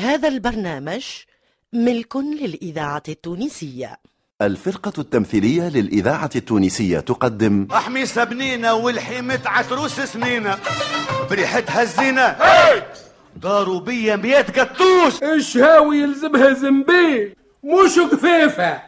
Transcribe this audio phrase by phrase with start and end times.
[0.00, 1.04] هذا البرنامج
[1.72, 3.96] ملك للإذاعة التونسية.
[4.42, 10.58] الفرقة التمثيلية للإذاعة التونسية تقدم احمي سبنينة والحيمة عتروس سنينة
[11.30, 12.36] بريحتها الزينة
[13.36, 18.82] داروا بيا ميات قطوش الشهاوي يلزمها زنبيل مش قفيفة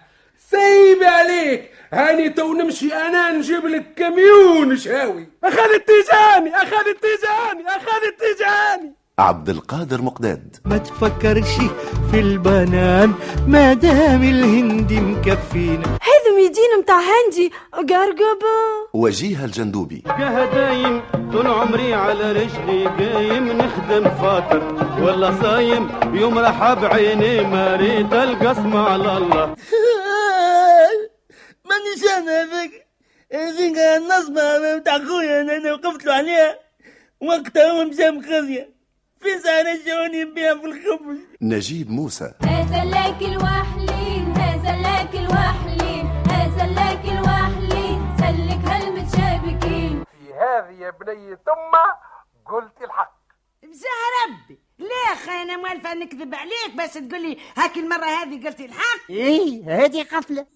[0.51, 1.71] سيبي عليك.
[1.93, 4.77] هاني تو نمشي أنا نجيب لك كميون.
[4.77, 10.57] شهاوي اخذت تيجاني اخذت تيجاني اخذت تيجاني عبد القادر مقداد.
[10.65, 11.55] ما تفكرش
[12.11, 13.13] في البنان
[13.47, 15.87] ما دام الهندي مكفينا.
[15.87, 18.89] هذا ميدين متاع هندي قرقبة.
[18.95, 20.03] وجيه الجندوبي.
[20.55, 24.63] دايم طول عمري على رجلي قايم نخدم فاطر
[25.03, 29.47] ولا صايم يوم راح بعيني ما ريت القسم على الله.
[31.69, 32.87] مانيش أنا هذاك
[33.33, 36.59] هذيك النصبة بتاع خويا أنا وقفت له عليها.
[37.21, 38.82] وقتها هو مشى مخزية.
[39.23, 41.19] في سنة جوني بيها في الخبز.
[41.43, 42.33] نجيب موسى.
[42.43, 48.17] هذا لك الوحلين هذا لك الوحلين هذا لك الوحلين.
[48.19, 50.05] سلك هالمتشابكين.
[50.05, 51.87] في هذه يا بنية أمة
[52.47, 53.23] قلت الحق.
[53.63, 54.59] بزاه ربي.
[54.79, 59.85] ليه أخي أنا موالفة نكذب عليك بس تقول لي هاك المرة هذه قلت الحق؟ إيه
[59.85, 60.47] هذه قفلة.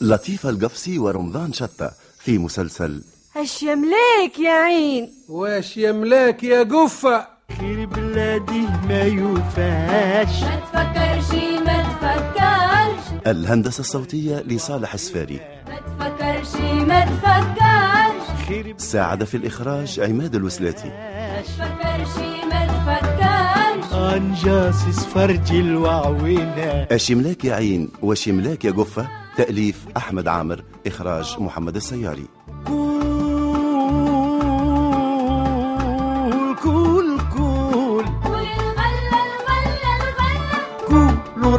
[0.00, 3.04] لطيفة القفصي ورمضان شطة في مسلسل
[3.36, 7.26] اش يملاك يا عين؟ واش يملاك يا قفة
[7.58, 10.42] خير بلادي ما يوفاش.
[10.42, 11.34] ما تفكرش
[11.66, 13.26] ما تفكرش.
[13.26, 15.40] الهندسة الصوتية لصالح السفاري.
[15.68, 18.46] ما تفكرش ما تفكرش.
[18.48, 20.88] خير ساعد في الإخراج عماد الوسلاتي.
[20.88, 23.92] ما تفكرش ما تفكرش.
[23.94, 32.26] أنجاس فرج الوعوينة الشملاك يا عين؟ وشملاك يا قفة تأليف أحمد عامر إخراج محمد السياري.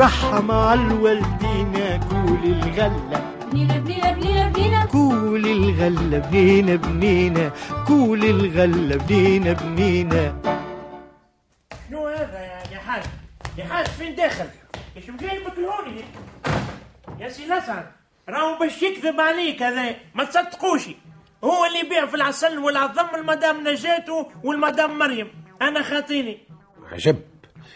[0.03, 3.35] رحم على الوالدين كول الغلة.
[3.51, 7.51] بنينا بنينا بنينا بنينا كول الغلة بنينا بنينا
[7.87, 10.41] كول الغلة بنينا بنينا
[11.89, 12.39] شنو هذا
[12.71, 13.03] يا حاج
[13.57, 14.45] يا حاج فين داخل؟
[14.97, 16.01] إيش جاي مكلوني
[17.19, 17.85] يا سي لسعد
[18.29, 20.81] راهو باش يكذب عليك هذا ما تصدقوش.
[21.43, 25.27] هو اللي يبيع في العسل والعظم المدام نجاته والمدام مريم.
[25.61, 26.37] أنا خاطيني.
[26.91, 27.19] عجب.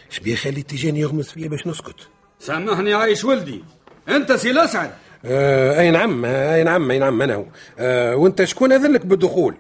[0.10, 2.10] شبيه خلي تيجاني يغمس فيا باش نسكت.
[2.40, 3.64] سامحني عايش ولدي.
[4.10, 4.92] أنت سي لسعد
[5.26, 7.46] آه اي نعم اي نعم اي نعم أنا هو؟
[7.80, 9.56] آه وأنت شكون اذنك بالدخول؟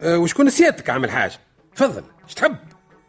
[0.00, 1.40] آه وشكون سيادتك عامل حاجة؟
[1.76, 2.56] تفضل إيش تحب؟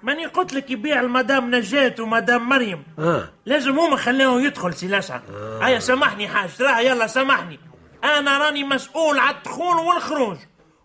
[0.03, 2.83] ماني قلت لك يبيع المدام نجاة ومدام مريم.
[2.99, 3.29] آه.
[3.45, 5.59] لازم هما خليهم يدخل سي لسعد آه.
[5.59, 7.59] هيا سامحني حاج تراه يلا سامحني.
[8.03, 10.37] أنا راني مسؤول على الدخول والخروج.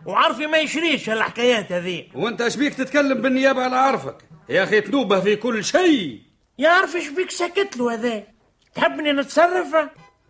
[0.06, 4.16] وعارفي ما يشريش هالحكايات هذه وأنت إيش بيك تتكلم بالنيابة على عرفك؟
[4.48, 6.27] يا أخي تنوبه في كل شيء.
[6.58, 8.22] يعرف إيش بيك سكت له هذا؟
[8.74, 9.76] تحبني نتصرف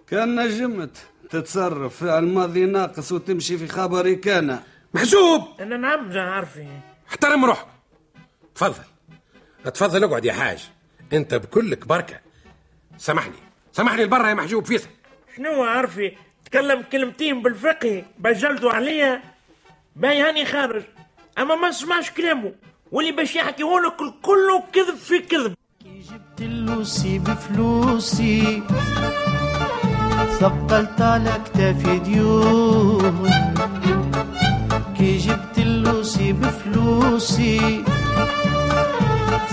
[0.07, 0.97] كان نجمت
[1.31, 2.05] تتصرف.
[2.05, 4.61] فعل ماضي ناقص وتمشي في خبري كان.
[4.95, 5.61] محسوب!
[5.61, 6.67] أنا نعم جا عارفي
[7.09, 7.67] احترم روحك
[8.55, 8.85] تفضل.
[9.65, 10.71] تفضل اقعد يا حاج.
[11.13, 12.21] انت بكلك بركه
[12.99, 13.37] سامحني.
[13.73, 14.89] سامحني البرة يا محجوب فيصل.
[15.37, 19.23] شنو عارفي تكلم كلمتين بالفقه بجلدوا عليا.
[19.97, 20.83] باي هاني خارج.
[21.39, 22.55] أما ما نسمعش كلامه.
[22.93, 25.55] واللي باش يحكي لك كله كذب في كذب.
[26.19, 28.63] جبت اللوسي بفلوسي.
[30.41, 33.31] ثقلت على كتافي ديون.
[34.99, 37.85] كي جبت اللوسي بفلوسي.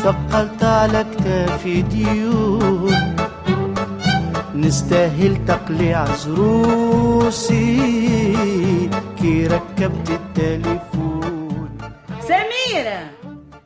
[0.03, 3.15] ثقلت على كتافي ديون.
[4.55, 7.77] نستاهل تقليع ضروسي
[9.19, 11.77] كي ركبت التليفون.
[12.21, 12.99] سميرة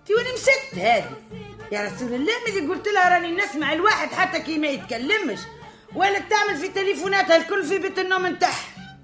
[0.06, 1.29] تي وين مشت هذه.
[1.72, 5.40] يا رسول الله ملي قلت لها راني نسمع الواحد حتى كي ما يتكلمش.
[5.96, 9.00] ولا تعمل في تليفوناتها الكل في بيت النوم نتاعها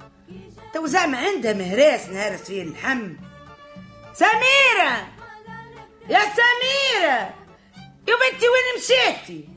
[0.73, 3.13] تو زعما عندها مهراس نهرس فيه اللحم
[4.13, 5.07] سميرة!
[6.09, 7.33] يا سميرة!
[8.07, 9.49] يا بنتي وين مشيتي؟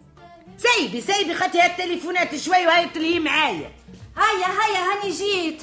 [0.59, 3.73] سيبي سيبي خدي هالتليفونات شوي وهاي تلهي معايا.
[4.17, 5.63] هيا هيا هاني جيت.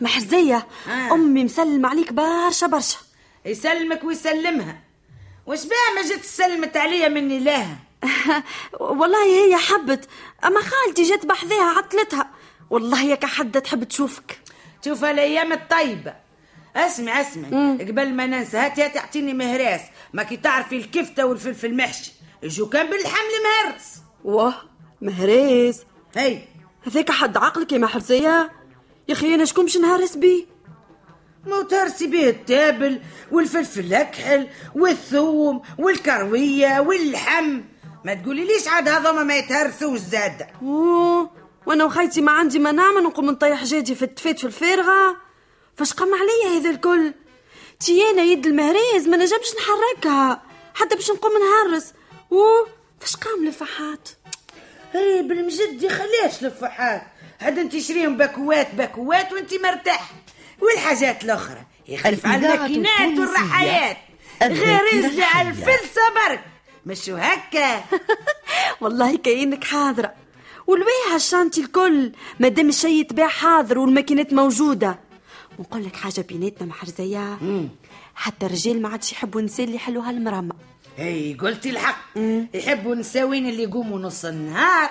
[0.00, 0.66] محزية.
[0.88, 1.12] آه.
[1.12, 2.98] أمي مسلمة عليك برشا برشا.
[3.44, 4.78] يسلمك ويسلمها.
[5.48, 7.78] وش بها ما جت سلمت عليا مني لها
[8.80, 10.08] والله هي حبت
[10.44, 12.30] أما خالتي جت بحذاها عطلتها.
[12.70, 14.40] والله يا كحدة تحب تشوفك.
[14.84, 16.14] شوف الأيام الطيبة.
[16.76, 17.48] اسمع اسمع.
[17.80, 19.80] قبل ما ننسى هاتي هاتي اعطيني مهراس.
[20.12, 22.12] ما كي تعرفي الكفتة والفلفل محشي.
[22.42, 24.54] جو كان بالحمل مهرس؟ واه
[25.00, 25.84] مهريز
[26.16, 26.42] هي.
[26.86, 28.52] هذاك حد عقلك يا محرزية؟
[29.08, 30.44] يا أخي أنا شكون باش نهرس بيه؟
[31.70, 33.00] تهرسي به التابل
[33.32, 37.60] والفلفل الأكحل والثوم والكروية واللحم.
[38.04, 41.30] ما تقولي ليش عاد هذوما ما يتهرسوش زادة أوه
[41.66, 45.16] وأنا وخيتي ما عندي ما نعمل نقوم نطيح جيدي في التفيت في الفارغة.
[45.76, 47.12] فاش قام عليا هذا الكل؟
[47.80, 50.42] تيانا يد المهريز ما نجمش نحركها
[50.74, 51.92] حتى باش نقوم نهرس.
[52.32, 52.68] أوه
[53.00, 54.08] فاش قام الفحات
[54.94, 57.02] اي بالمجد خليش لفحات.
[57.40, 60.12] هاد انت تشريهم باكوات باكوات وانت مرتاح.
[60.60, 61.62] والحاجات الأخرى.
[61.88, 63.18] يخلف على الماكينات.
[63.18, 63.96] والرحايات.
[64.42, 65.48] غير يزلي على.
[65.48, 66.44] الفلسة برك.
[66.86, 67.84] مشو هكا.
[68.80, 70.12] والله كاينك حاضرة.
[70.66, 72.12] والويها الشانتي الكل.
[72.40, 74.98] مادام الشي يتباع حاضر والماكينات موجودة.
[75.58, 77.38] ونقول لك حاجة بيناتنا محرزية
[78.14, 80.52] حتى الرجال ما عادش يحبوا النساء اللي يحلوا هالمرمى
[80.98, 81.98] اي قلتي الحق.
[82.54, 84.90] يحبوا نساوين اللي يقوموا نص النهار.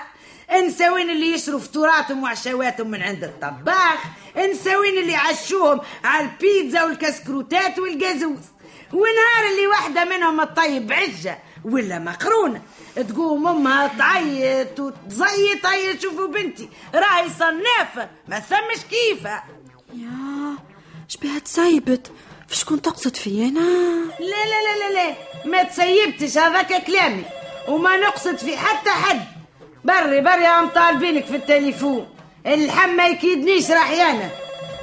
[0.53, 3.99] نساوين اللي يشروا فطوراتهم وعشواتهم من عند الطباخ
[4.51, 8.39] نساوين اللي يعشوهم على البيتزا والكسكروتات والجازوز
[8.93, 12.61] ونهار اللي واحدة منهم تطيب عجة ولا مقرونة.
[13.09, 19.43] تقوم أمها تعيط وتزيط هيا شوفوا بنتي راهي صنافة ما ثمش كيفها
[19.93, 20.57] يا
[21.07, 22.11] شبيها تسيبت
[22.47, 23.59] فاش كنت تقصد في أنا
[24.19, 25.15] لا لا لا لا لا.
[25.45, 27.23] ما تسيبتش هذاك كلامي.
[27.67, 29.21] وما نقصد في حتى حد.
[29.83, 32.07] بري بري عم طالبينك في التليفون.
[32.45, 34.29] اللحم ما يكيدنيش رحيانة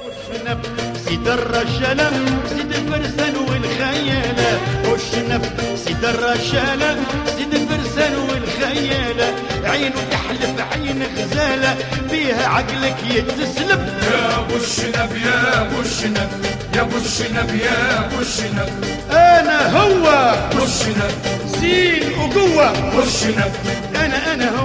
[0.05, 0.59] والشنب
[1.05, 2.11] سيد الرجالة
[2.49, 4.59] سيد الفرسان والخيالة.
[4.89, 5.45] والشنب
[5.85, 6.97] سيد الرجالة
[7.37, 9.33] سيد الفرسان والخيالة.
[9.63, 11.77] عينه تحلف عين غزالة
[12.11, 13.81] بيها عقلك يتسلب.
[14.11, 16.45] يا ابو الشنب يا ابو الشنب
[16.75, 18.69] يا ابو الشنب يا ابو الشنب
[19.11, 20.07] أنا هو.
[20.07, 21.11] ابو الشنب
[21.45, 22.95] زين وقوة.
[22.95, 23.53] والشنب
[23.95, 24.64] أنا أنا هو.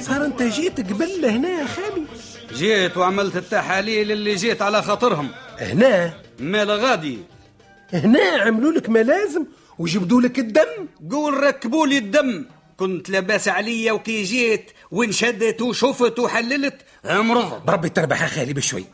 [0.00, 2.06] صار انت جيت قبل هنا يا خالي.
[2.52, 5.30] جيت وعملت التحاليل اللي جيت على خاطرهم.
[5.58, 7.18] هنا؟ مال غادي.
[7.92, 9.44] هنا عملوا لك ما لازم
[9.78, 10.88] وجبدوا لك الدم.
[11.10, 12.44] قول ركبوا لي الدم.
[12.76, 18.84] كنت لاباس عليا وكي جيت وانشدت وشفت وحللت مرض بربي تربح يا خالي بشوي.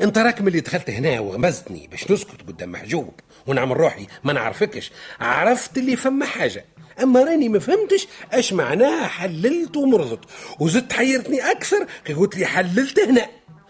[0.00, 3.14] انت راك ملي دخلت هنا وغمزتني باش نسكت قدام محجوب
[3.46, 4.90] ونعمل روحي ما نعرفكش.
[5.20, 6.64] عرفت اللي فما حاجة.
[7.02, 10.20] أما راني ما فهمتش اش معناها حللت ومرضت.
[10.60, 13.26] وزدت حيرتني أكثر كي قلت لي حللت هنا.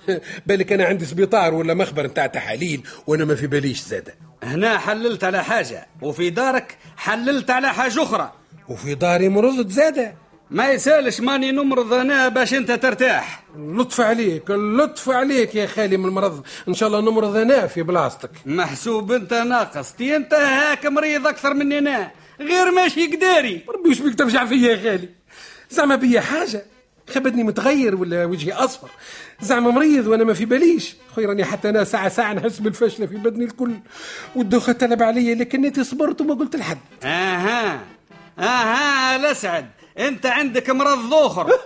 [0.46, 4.14] بالك أنا عندي سبيطار ولا مخبر نتاع تحاليل وأنا ما في باليش زاده.
[4.42, 8.32] هنا حللت على حاجة وفي دارك حللت على حاجة أخرى.
[8.68, 10.14] وفي داري مرضت زاده.
[10.50, 13.42] ما يسالش ماني نمرض هنا باش انت ترتاح.
[13.56, 16.46] اللطف عليك اللطف عليك يا خالي من المرض.
[16.68, 18.30] إن شاء الله نمرض أنا في بلاصتك.
[18.46, 19.92] محسوب انت ناقص.
[19.92, 22.10] تي انت هاك مريض أكثر مني أنا.
[22.40, 23.64] غير ماشي قداري.
[23.68, 25.08] ربي وش بيك ترجع فيا يا خالي.
[25.70, 26.64] زعما بيا حاجة.
[27.10, 28.88] خبدني متغير ولا وجهي أصفر.
[29.40, 30.96] زعما مريض وأنا ما في باليش.
[31.14, 33.72] خويا راني حتى أنا ساعة ساعة نحس بالفشلة في بدني الكل.
[34.36, 36.78] والدوخه تلعب عليا لكنيتي صبرت وما قلت لحد.
[37.04, 37.80] أها.
[38.38, 39.66] أها الاسعد
[39.98, 41.58] انت عندك مرض اخر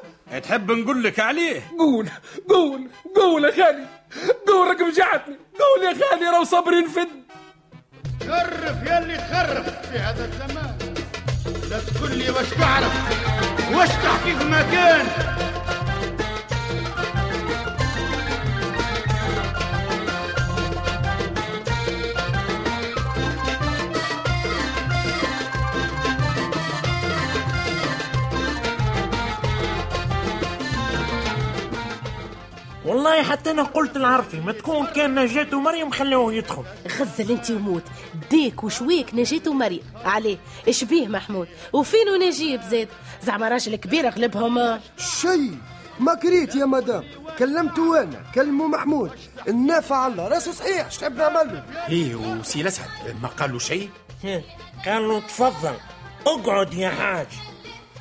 [0.43, 2.09] تحب نقول لك عليه؟ قول
[2.49, 3.87] قول قول يا خالي.
[4.47, 7.09] قول راك وجعتني قول يا خالي راهو صبري نفد
[8.29, 10.77] خرف يا اللي تخرف في هذا الزمان.
[11.71, 12.93] لا تقول لي واش تعرف؟
[13.75, 15.07] واش تحكي في مكان
[32.87, 36.63] والله حتى أنا قلت العرفي ما تكون كان نجاة مريم خلوه يدخل.
[36.99, 37.83] غزل أنت وموت.
[38.31, 39.83] ديك وشويك نجيت ومريم.
[40.05, 42.89] عليه إيش بيه محمود؟ وفينو نجيب زاد
[43.23, 45.51] زعما راجل كبير غلبهم شي!
[46.01, 47.05] ما كريت يا مدام.
[47.39, 49.11] كلمته أنا كلمه محمود.
[49.49, 50.29] النافع الله.
[50.29, 52.89] راسه صحيح اش تحب نعمل له؟ إيه وسي الاسعد
[53.23, 53.91] ما قال له شيء
[54.87, 55.75] قال له تفضل.
[56.27, 57.27] اقعد يا حاج.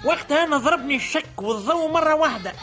[0.06, 2.54] وقتها أنا ضربني الشك والضوء مرة واحدة.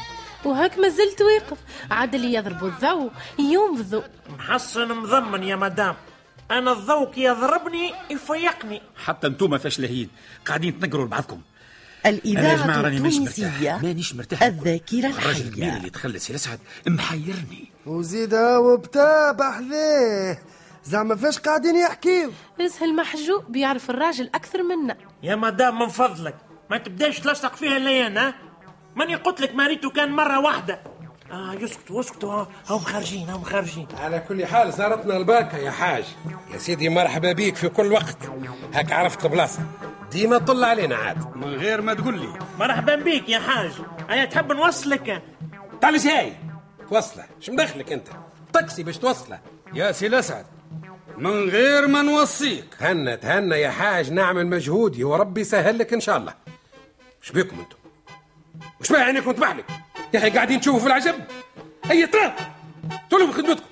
[0.44, 1.58] وهاك ما زلت واقف.
[1.90, 5.96] عاد اللي يضربوا الضوء ينفذوا محصن مضمن يا مدام.
[6.50, 8.82] أنا الضوء كي يضربني يفيقني.
[9.04, 10.08] حتى أنتم فاشلهين
[10.46, 11.40] قاعدين تنقروا لبعضكم.
[12.06, 13.46] أنا يا جماعة الإذاعة راني مانيش التونسية.
[13.46, 14.42] مرتاح مانيش مرتاح.
[14.42, 17.72] الذاكرة الراجل الكبير الحية اللي دخل سي الأسعد محيرني.
[17.86, 20.42] وزيد وبتابع حذيه
[20.84, 22.32] زعما فاش قاعدين يحكيو.
[22.60, 24.96] اسهل محجوب بيعرف الراجل أكثر منا.
[25.22, 26.34] يا مدام من فضلك.
[26.70, 28.34] ما تبداش تلصق فيها ليان ها؟
[28.98, 30.80] ماني قلت لك ماريتو كان مرة واحدة.
[31.32, 33.86] آه يسكتوا يسكتوا ها هم خارجين هم خارجين.
[33.98, 36.04] على كل حال زارتنا البركة يا حاج.
[36.52, 38.16] يا سيدي مرحبا بيك في كل وقت.
[38.74, 39.60] هاك عرفت البلاصة.
[40.10, 41.36] ديما طل علينا عاد.
[41.36, 42.28] من غير ما تقول لي.
[42.58, 43.70] مرحبا بيك يا حاج.
[44.10, 45.22] أنا تحب نوصلك؟
[45.80, 46.32] تعال هاي
[46.90, 48.08] توصله إيش مدخلك أنت؟
[48.46, 49.38] الطاكسي باش توصلة.
[49.74, 50.46] يا سي الأسعد
[51.16, 52.74] من غير ما نوصيك.
[52.78, 54.12] تهنى تهنى يا حاج.
[54.12, 56.34] نعمل مجهودي وربي يسهل لك إن شاء الله.
[57.22, 57.77] إيش بيكم أنتم
[58.80, 59.64] وش بها عينيكم تبحلك
[60.14, 61.14] يا أخي قاعدين تشوفوا في العجب؟
[61.84, 62.34] هيا ترى
[63.10, 63.66] طلبوا خدمتكم.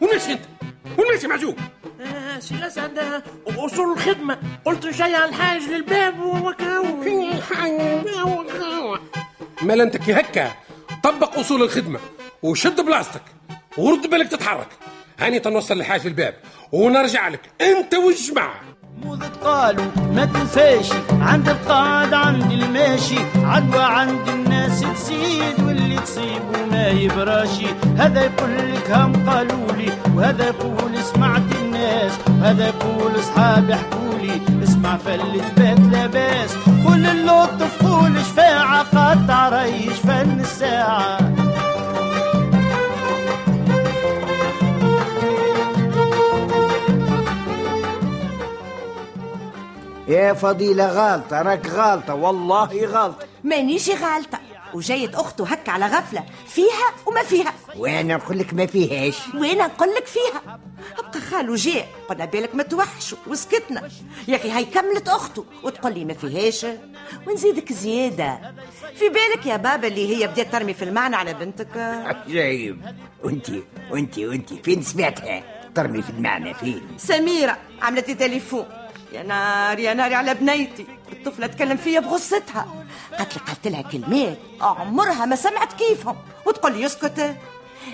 [0.00, 0.40] ونمشي أنت؟
[0.98, 1.58] ونمشي معجوب
[2.00, 4.38] آه، سي الاسعد آه، أصول الخدمة.
[4.64, 6.84] قلت جاي على الحاج للباب وكاو.
[9.62, 10.52] مال أنت كي هكا؟
[11.02, 12.00] طبق أصول الخدمة
[12.42, 13.22] وشد بلاصتك
[13.78, 14.68] ورد بالك تتحرك.
[15.20, 16.34] هاني تنوصل الحاج للباب
[16.72, 17.40] ونرجع لك.
[17.60, 18.60] أنت والجماعة.
[19.42, 20.92] قالوا ما تنساش.
[21.10, 22.14] عند القاعد
[22.94, 27.66] الماشي عدوى عند الناس تزيد واللي تصيبه ما يبراشي.
[27.96, 34.64] هذا يقول لك هم قالوا لي وهذا يقول سمعت الناس هذا يقول اصحابي حكوا لي.
[34.64, 36.54] اسمع فلت بات لاباس.
[36.86, 41.33] قول اللطف قول شفاعة قطع ريش فن الساعة.
[50.08, 53.26] يا فضيلة غالطة راك غالطة والله غالطة.
[53.44, 54.38] مانيش غالطة.
[54.74, 57.54] وجاية أخته هكا على غفلة فيها وما فيها.
[57.76, 60.58] وأنا نقول لك ما فيهاش؟ وأنا نقول لك فيها؟
[60.98, 63.88] أبقى خالو جاء قلنا بالك ما توحشوا وسكتنا.
[64.28, 66.66] يا أخي هاي كملت أخته وتقول لي ما فيهاش.
[67.26, 68.54] ونزيدك زيادة.
[68.94, 72.82] في بالك يا بابا اللي هي بدات ترمي في المعنى على بنتك؟ عجيب.
[73.24, 75.42] وانتي وانتي وانتي فين سمعتها
[75.74, 78.66] ترمي في المعنى فين؟ سميرة عملت لي تليفون.
[79.14, 80.86] يا نار يا نار على بنيتي.
[81.12, 82.84] الطفلة تكلم فيا بغصتها.
[83.18, 86.16] قالت لي قالت لها كلمات عمرها ما سمعت كيفهم.
[86.46, 87.36] وتقول لي اسكت.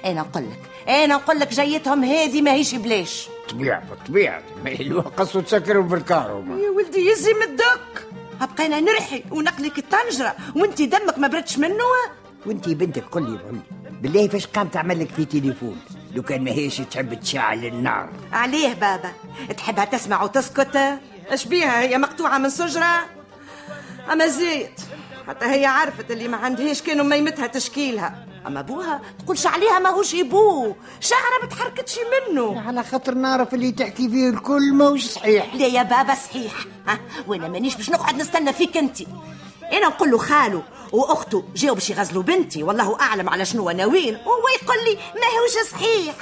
[0.04, 3.28] أنا نقول لك أنا نقول لك جيتهم هذه ماهيش بلاش.
[3.48, 4.42] طبيعة طبيعة.
[4.64, 8.06] ما الوقص وتسكروا بالكهرباء يا ولدي يزم الدك.
[8.40, 10.34] بقينا نرحي ونقلك الطنجرة.
[10.56, 11.84] وانت دمك ما بردش منه؟
[12.46, 13.60] وأنتي بنتك قل لي لي
[14.00, 15.78] بالله فاش قام تعمل لك في تليفون؟
[16.14, 18.08] لو كان ما هيش تحب تشعل النار.
[18.32, 19.12] عليه بابا.
[19.56, 21.00] تحبها تسمع وتسكت؟
[21.30, 23.06] اش بيها هي مقطوعة من سجرة.
[24.12, 24.80] أما زيت
[25.28, 28.26] حتى هي عرفت اللي ما عندهاش كانوا ميمتها تشكيلها.
[28.46, 31.96] أما أبوها تقولش عليها ماهوش ابوه شعرة بتحركتش
[32.30, 32.62] منه.
[32.66, 35.54] على خاطر نعرف اللي تحكي فيه الكل ماهوش صحيح.
[35.54, 36.52] لا يا بابا صحيح.
[36.88, 39.00] ها وأنا مانيش باش نقعد نستنى فيك أنت.
[39.72, 42.62] أنا نقول له خاله وأخته جاوا باش يغزلوا بنتي.
[42.62, 46.14] والله أعلم على شنو ناويين وهو يقول لي ماهوش صحيح.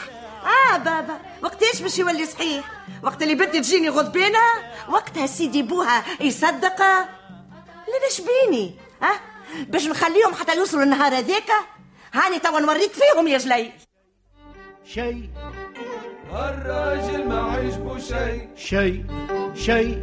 [0.48, 2.64] آه بابا وقتاش باش يولي صحيح؟
[3.02, 4.38] وقت اللي بنتي تجيني غضبانه
[4.88, 6.82] وقتها سيدي بوها يصدق.
[8.04, 9.20] ليش بيني؟ ها؟
[9.68, 11.50] باش نخليهم حتى يوصلوا النهار هذاك
[12.14, 13.72] هاني توا نوريك فيهم يا جلي.
[14.84, 15.28] شيء
[16.32, 19.04] الراجل ما عجبه شيء شيء
[19.54, 20.02] شيء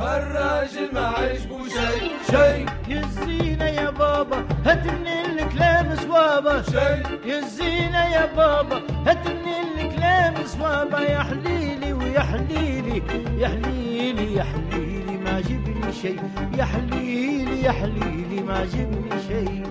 [0.00, 5.06] الراجل ما عجبه شيء شيء يزينا يا بابا هات من
[5.38, 13.02] الكلام صوابه شيء يزينا يا بابا هات من الكلام صوابه يا حليلي ويا حليلي
[13.38, 16.22] يا حليلي يا حليلي ما جبني شيء
[16.58, 19.66] يا حليلي يا حليلي ما جبني شيء.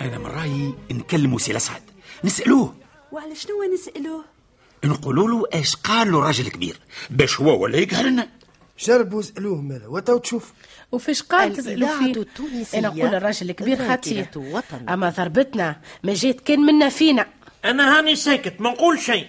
[0.00, 1.82] أنا من رأيي نكلموا سي الاسعد
[2.24, 2.74] نسألوه.
[3.12, 4.24] وعلى شنو نسألوه؟
[4.84, 8.26] نقولوا له إيش قال له الراجل الكبير باش هو ولا يقهر
[8.88, 10.52] لنا شربوا واسألوه مالا وتو تشوف.
[10.92, 12.24] وفيش قال الإذاعة فيه
[12.78, 14.26] أنا نقول الراجل الكبير خطير.
[14.88, 17.26] أما ضربتنا ما جيت كان منا فينا.
[17.64, 19.26] أنا هاني ساكت ما نقول شيء.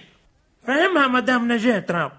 [0.66, 2.10] فهمها مدام نجاة راو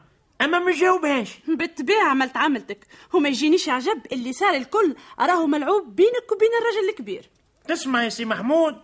[0.41, 1.39] أما ما جاوبهاش.
[1.59, 2.87] بالطبيعة عملت عملتك.
[3.13, 4.95] وما يجينيش عجب اللي صار الكل.
[5.19, 7.29] راهو ملعوب بينك وبين الرجل الكبير.
[7.67, 8.75] تسمع يا سي محمود.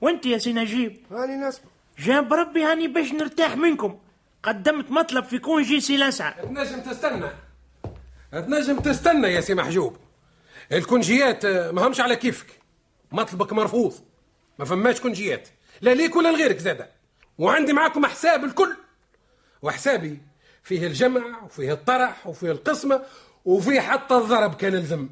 [0.00, 1.64] وأنت يا سي نجيب؟ هاني نسمع
[1.98, 3.98] جاب ربي هاني باش نرتاح منكم.
[4.42, 6.42] قدمت مطلب في congé سي لسعد.
[6.42, 7.30] تنجم تستنى.
[8.32, 9.96] تنجم تستنى يا سي محجوب.
[10.72, 12.46] الكونجيات آه، ما همش على كيفك.
[13.12, 13.94] مطلبك مرفوض.
[14.58, 15.48] ما فماش كونجيات.
[15.80, 16.90] لا ليك ولا لغيرك زاده.
[17.38, 18.76] وعندي معاكم حساب الكل.
[19.62, 20.18] وحسابي
[20.62, 23.02] فيه الجمع وفيه الطرح وفيه القسمة
[23.44, 25.08] وفيه حتى الضرب كان لزم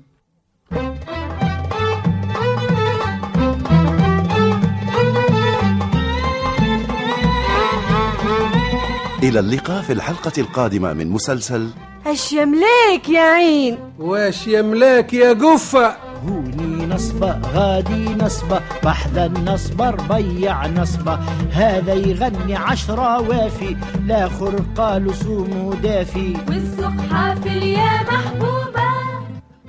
[9.28, 11.70] إلى اللقاء في الحلقة القادمة من مسلسل
[12.06, 15.96] اش يملاك يا عين؟ واش يملاك يا قفة
[16.28, 21.18] هوني نصبة غادي نصبة بحذا النصبة ربيع نصبة.
[21.52, 26.36] هذا يغني عشرة وافي الآخر قالوا سومو دافي.
[26.48, 28.55] والسوق حافل يا محبوبة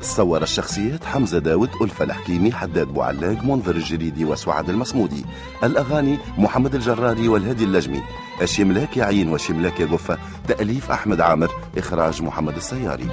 [0.08, 5.26] صور الشخصيات حمزة داود ألفة الحكيمي حداد بوعلاق منذر الجريدي وسعد المصمودي.
[5.64, 8.02] الأغاني محمد الجراري والهادي اللجمي.
[8.42, 13.08] الشملاك يا عين وشملاك قفة تأليف أحمد عامر إخراج محمد السياري.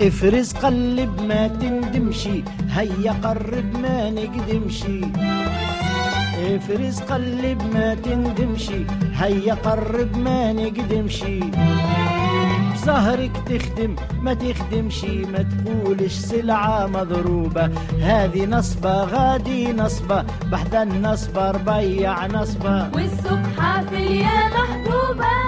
[0.00, 5.00] افرز قلب ما تندمشي هيا قرب ما نقدمشي.
[6.38, 11.40] افرز قلب ما تندمشي هيا قرب ما نقدمشي.
[12.88, 17.70] بظهرك تخدم ما تخدمشي ما تقولش سلعة مضروبة.
[18.00, 22.90] هذه نصبة غادي نصبة بحذا النصبة ربيع نصبة.
[22.94, 25.47] والسوق حافل يا محبوبة